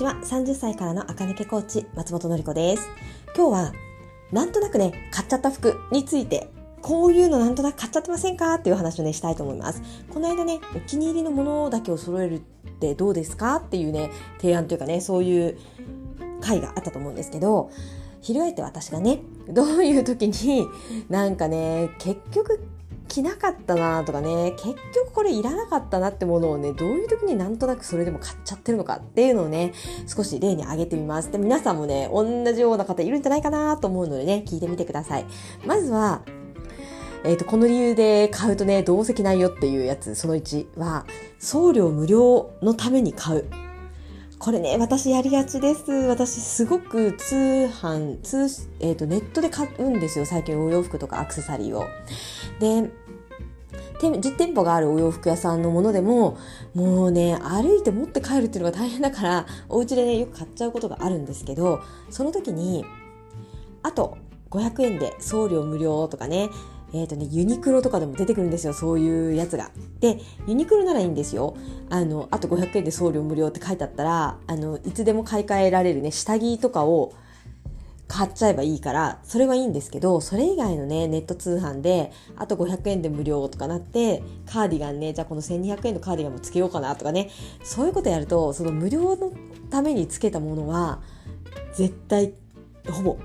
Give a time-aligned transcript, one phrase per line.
[0.00, 0.14] ちは。
[0.22, 2.88] 30歳からの赤抜けコーチ松本の子です。
[3.36, 3.72] 今日は
[4.32, 6.48] なんとなくね買っちゃった服について
[6.80, 8.54] こういうのなんとなく買っちゃってませんか？
[8.54, 9.82] っていう話をねしたいと思います。
[10.08, 12.40] この間ねお気に入りのものだけを揃えるっ
[12.80, 13.56] てどうですか？
[13.56, 15.58] っていうね提案というかねそういう
[16.40, 17.70] 回があったと思うんですけど
[18.22, 20.66] 翻って私がねどういう時に
[21.10, 22.64] なんかね結局
[23.10, 29.72] 着なかったなとかね結局これいらなかったなってものをねどういう時になんとなくそれでも買っちゃってるのかっていうのをね
[30.06, 35.26] 少し例に挙げてみますで皆さんもね同じような方いるんじゃないかなと思うのでね聞いてみてください
[35.66, 36.22] まずは
[37.22, 41.04] えっ、ー、と、この理由で買うとね、同席ないよっていうやつ、その1は、
[41.38, 43.44] 送料無料のために買う。
[44.38, 45.92] これね、私やりがちです。
[45.92, 47.36] 私すごく通
[47.70, 48.46] 販、通、
[48.80, 50.24] えっ、ー、と、ネットで買うんですよ。
[50.24, 51.84] 最近お洋服とかアクセサリーを。
[52.58, 52.90] で、
[54.08, 56.38] 実店舗があるお洋服屋さんのものでも、
[56.74, 62.84] もうね、歩いて持って帰るっていうのが大変だから、お家でね、よく買っちゃうことがあるんですけど、その時に、
[63.82, 64.16] あと
[64.50, 66.48] 500円で送料無料とかね、
[66.92, 69.70] えっ、ー、とね、ユニクロとかでも出てくるんですよ、そういうやつが。
[70.00, 71.54] で、ユニクロならいいんですよ。
[71.88, 77.12] あの、あと500円で送料無料って書いてあったら、あの、いつでも買い替えられるね、下着とかを
[78.10, 87.30] 買っちゃえばいいから、それはいいんですけど、それ以外のね、ネット通販で、あと500円で無料とかなって、カーディガンね、じゃあこの1200円のカーディガンもつけようかなとかね、
[87.62, 89.32] そういうことやると、その無料の
[89.70, 91.00] ためにつけたものは、
[91.72, 92.34] 絶対、
[92.90, 93.16] ほぼ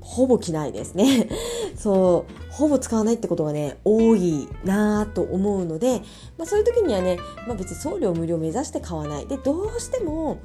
[0.00, 1.28] ほぼ着ないですね。
[1.78, 6.00] そう、ほぼ使わないってことがね、多いなぁと思うので、
[6.36, 9.26] まあそういう時にはね、まあ別に送料無料目指して買わない。
[9.26, 10.38] で、どうしても、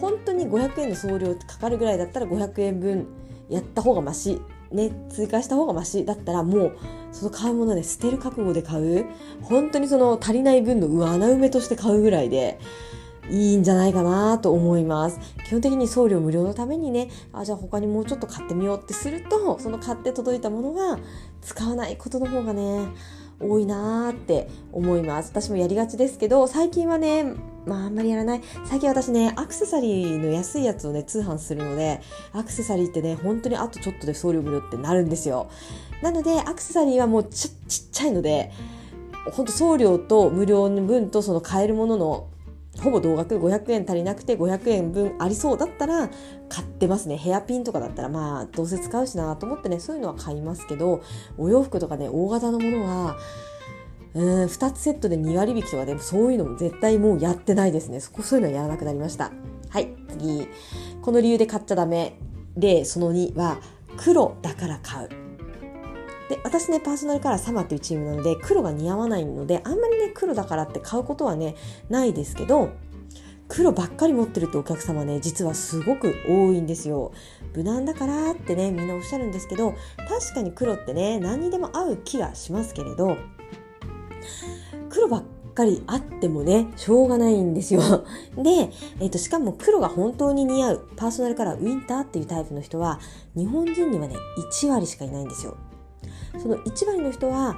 [0.00, 3.06] 本当に500円の送料かかるぐらいだったら500円分
[3.48, 4.40] やった方がマシ。
[4.72, 6.76] ね、追加した方がマシだったらもう
[7.12, 9.06] その買うもので捨てる覚悟で買う
[9.40, 12.58] 本当にその足りない分の上穴埋めとして買うぐらいで
[13.30, 15.18] いいんじゃないかなと思います。
[15.46, 20.98] 基本的に送料無料のためにね、あ、じゃあ他にもうちょっと買ってみようってすると、その買って届いたものが
[21.42, 22.86] 使わないことの方がね、
[23.40, 25.30] 多いなーって思います。
[25.30, 27.34] 私もやりがちですけど、最近はね、
[27.66, 28.42] まああんまりやらない。
[28.64, 32.00] 最近私ね、アクセサリーの安いやつをね、通販するので、
[32.32, 35.48] アクセサリーってね、本当にあとちょっとで送料無料ってなるんですよ。
[36.02, 38.52] なので、アクセサリーはもうちちっちゃいので、
[39.32, 42.28] 本当送料と無料の分とその買えるものの
[42.80, 46.10] ほぼ同額500円足りなくて500円分ありそうだったら
[46.48, 51.02] 買ってますねヘアピンとかだったらまあどうせ使うしなと思ってねそういうのは買いますけど
[51.38, 53.16] お洋服とかね大型のものは
[54.16, 58.00] うん2つセットで2割引きとかでもそういうのも絶対もうやってないですね。
[58.00, 59.30] そこそういうのはやらなくなりました。
[59.68, 60.48] はい次。
[61.02, 62.18] この理由で買っちゃダメ。
[62.56, 63.58] でその2は
[63.98, 65.08] 黒だから買う。
[66.30, 71.54] で私ねパーソナルカラーサマーっていうチームなので黒が似合わないのであんまりね黒だからって買うことはね
[71.90, 72.70] ないですけど
[73.48, 77.12] 黒ばっかり持ってるってお客様ね実はすごく多いんですよ。
[77.54, 79.74] 無難だからってねみんなおっしゃるんですけど
[80.08, 83.18] 確かに黒ってね何にでも合う気がしますけれど
[84.88, 85.22] 黒ばっ
[85.54, 87.80] かりあってもねしょうがないんですよ。
[88.36, 88.70] で、
[89.00, 93.00] えーと、しかも黒が本当に似合うパーソナルカラーウィンターっていうタイプの人は
[93.34, 94.16] 日本人にはね
[94.52, 95.56] 1割しかいないんですよ。
[96.38, 97.56] その1割の人は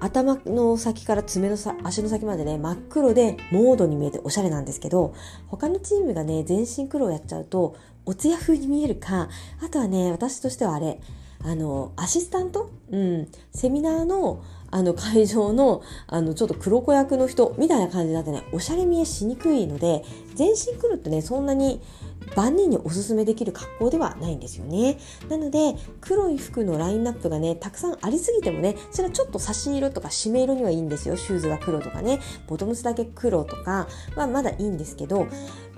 [0.00, 5.14] 頭の先から爪のさ足の先までね真っ黒でモードに見えておしゃれなんですけど
[5.48, 9.28] 他のチームがね全身黒をやっちゃうとおつや風に見えるか
[9.62, 11.00] あとはね私としてはあれ
[11.44, 18.44] あのアシスタント、うん、セミナーのあの会場のあのちょっと黒子役の人みたいな感じになってね。
[18.52, 21.80] おしゃれ見えしにくいので全身黒ってねそんなに
[22.36, 24.98] 万人におすすめできる格好ではないんですよね。
[25.28, 31.16] なので黒い服のラインナップがねたくさんありすぎてもねそれはちょっと差し色とか締め色にはいいんですよ。
[31.16, 32.20] シューズが黒とかね。
[32.46, 35.26] ボトムスだけ黒とかはまだいいんですけど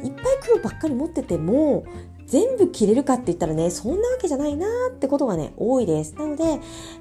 [0.02, 1.84] いっぱい黒ばっかり持ってても
[2.30, 6.14] 全部着れるかって言ったらね、そんなわけじゃないなーってことがね、多いです。
[6.14, 6.44] なので、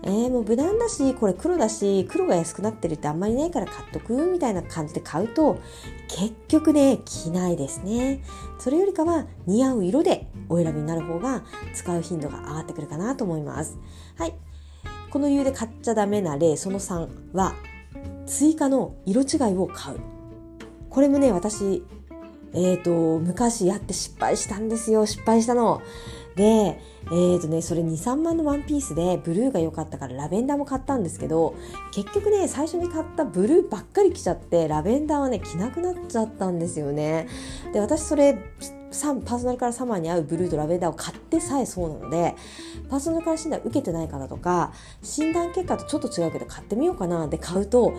[0.02, 5.60] えー、もう無難だし、これ黒だし、黒が安くなってるってあんまりないから買っとくみたいな感じで買うと、
[6.08, 8.24] 結局ね、着ないですね。
[8.58, 11.44] それよりかは似合う色でお選びになる方が
[11.76, 13.78] 使う頻度が上がってくるかなと思います。
[14.18, 14.34] はい。
[15.12, 17.54] この理由で買っちゃダメな例、その3は、
[18.26, 20.00] 追加の色違いを買う。
[20.90, 21.84] これもね、私、
[22.54, 25.06] えっ、ー、と、昔やって失敗したんですよ。
[25.06, 25.82] 失敗したの。
[26.36, 31.56] で、えっ、ー、とね、それ2、3万のワンピースでブルーが良かったからラベンダーも買ったんですけど、
[31.92, 37.28] 結局ね、最初に買ったブルーばっかり着ちゃって、ラベンダーはね、着なくなっちゃったんですよね。
[37.74, 38.38] で、私それ、
[38.92, 42.36] パーソナルカラーサマーに合うブルーとラベンダーを買ってさえそうなので、
[42.90, 44.74] パーソナルカラー診断受けてない方とか、
[45.04, 47.94] 診断結果とちょっと違うけど買ってみようかなで買うと、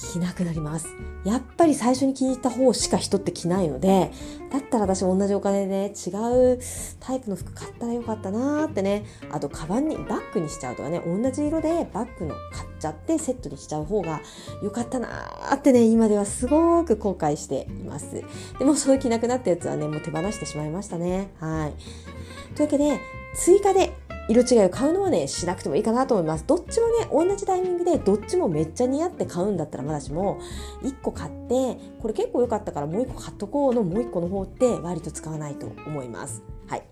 [0.00, 0.88] 着なくなります。
[1.24, 4.10] やっぱり最初に気に入った方しか人って着ないので、
[4.50, 6.10] だったら私も同じお金でね、違
[6.54, 6.58] う
[6.98, 14.20] タイプの服買ったらよかったなーってね、あとカバンに、バッグにしちゃうとかね、同じ色でバッグの買っちゃってセットにしちゃう方が
[14.62, 18.22] よかったなーってね、今ではすごく後悔しています。
[18.58, 21.30] でもそういう着なくなったやつはね、もう手放してしまいましたね。
[21.38, 22.54] はい。
[22.56, 22.98] というわけで、
[23.34, 23.92] 追加で
[24.30, 26.44] 色違いを買うのはね、しなくてもいいかなと思います。
[26.46, 26.86] どっちも
[27.24, 30.38] ね、同じタイミングでどっちもめっちゃ似合って買うんだったらまだしも、
[30.82, 36.44] 1個買って、これ結構良かったからもう1個買っとこうのもう1個の方って割と使わないと思います。
[36.68, 36.82] はい。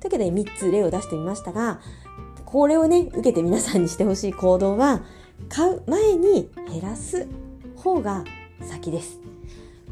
[0.00, 1.80] というわけで3つ例を出してみましたが、
[2.44, 5.02] これをね、受けて皆さんにしてほしい行動は、
[5.48, 7.28] 買う前に減らす
[7.76, 8.24] 方が
[8.60, 9.20] 先です。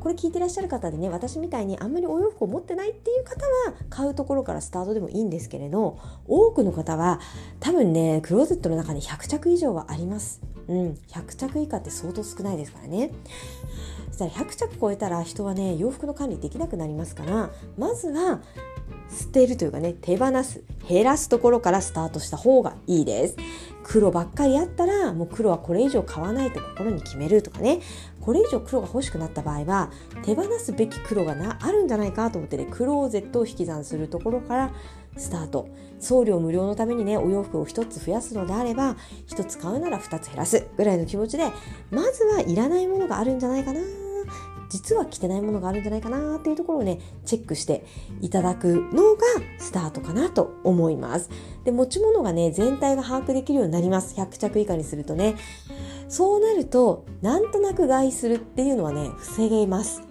[0.07, 5.99] これ聞いてらっしゃる方でね私みたいにあんまりお洋服を持ってないっていう方は買うところからスタートでもいいんですけれど
[6.29, 7.19] 多くの方は
[7.59, 10.41] 多分ねクローゼットの中に100着以上はあります。
[10.69, 13.11] うん、100着以下って相当少ないですからね。
[14.13, 18.43] そしたら100着超えたら人はね洋服の管理できなくなりますからまずは
[19.11, 23.37] 捨てるというかね手放す減らすところからスタートした方がいいです。
[23.83, 27.81] 黒ばっかりあったらもう黒はこれ以上買わないと心に決めるとかね。
[28.21, 29.91] これ以上黒が欲しくなった場合は
[30.25, 34.73] 手放すべき黒がなあるんじゃないかと思ってねクローゼットを引き算するところから
[35.17, 35.69] スタート。
[35.99, 38.97] 送料無料のためにねお洋服を1つ増やすのであれば
[39.29, 41.51] 1つ買うなら2つ減らすぐらいの気持ちで
[41.91, 43.81] まずはいらないものがあるんじゃないかな。
[44.69, 47.85] 実は着てないものがあるんじゃないかなっていうところをねチェックして
[48.21, 49.21] いただくのが
[49.59, 51.31] スタートかなと思います。
[51.65, 54.15] で持ち物がね全体が把握できるようになります。
[54.15, 55.37] 100着以下にするとね。
[56.09, 60.06] そうなるとなんとなく害するっていうのはね防げます。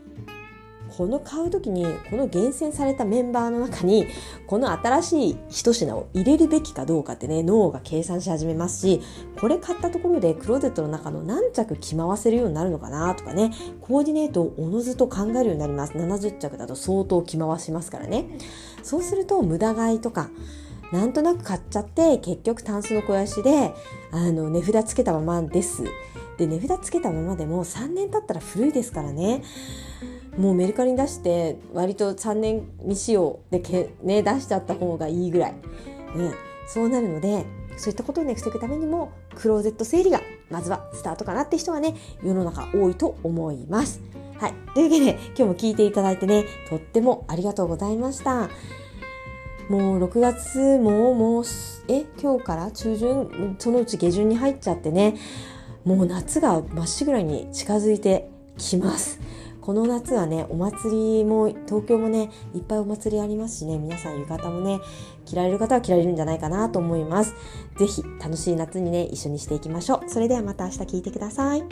[0.98, 4.08] この買う時にこの厳選されたメンバーの中に
[4.48, 9.02] この新しい一品を入れるべきかどうかってね脳が計算し始めますし
[9.40, 13.52] これ買ったところでクローゼットの中の何着着回せるようになるのかなとかね
[13.82, 15.94] コーディネートをおのずと考えるようになります。
[15.94, 18.26] 70着だと相当着回しますからね。
[18.84, 20.30] そうすると無駄買いとか
[20.92, 23.74] なんとなく買っちゃって結局タンスの肥やしで
[24.12, 25.84] あの値札つけたままです。
[26.38, 29.44] で値札つけたままでも3年経ったら古いですからね。
[30.38, 35.54] もうメルカリに出して割と3年未使用でけ、ね、出しちゃった方がいいぐらい、
[36.16, 36.34] うん、
[36.68, 37.46] そうなるので
[37.78, 44.02] そういったことをね防ぐためにもクローゼット整理がまずはスタートかなって人はね世の中多いと思います。
[44.38, 44.54] はい。
[44.74, 48.50] というわけで今日も聞いていただいてねとってもありがとうございました。
[49.70, 51.44] もう6月ももう
[51.88, 53.56] え今日から中旬？
[53.60, 55.16] そのうち下旬に入っちゃってね
[55.84, 59.20] もう夏がまっしぐらに近づいてきます
[59.66, 64.80] この夏はねお祭りも東京もねいっぱいお祭りありますしね皆さん浴衣もね
[65.26, 67.34] 着られる方は着られるんじゃないかなと思います。
[67.80, 70.10] 是非楽しい夏にね一緒にしていきましょう。
[70.10, 71.64] それではまた明日聞いてください。